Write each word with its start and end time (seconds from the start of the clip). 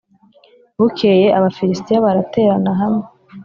bukeye 0.79 1.27
abafilisitiya 1.37 2.03
baraterana 2.05 2.71
hamwe 2.79 3.05